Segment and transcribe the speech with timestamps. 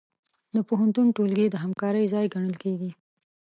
[0.55, 2.91] د پوهنتون ټولګي د همکارۍ ځای ګڼل کېږي.